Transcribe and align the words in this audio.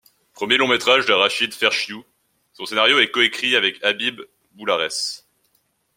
Premier 0.33 0.57
long 0.57 0.67
métrage 0.67 1.05
de 1.05 1.13
Rachid 1.13 1.53
Ferchiou, 1.53 2.03
son 2.53 2.65
scénario 2.65 2.97
est 2.97 3.11
co-écrit 3.11 3.55
avec 3.55 3.77
Habib 3.83 4.19
Boularès. 4.53 5.27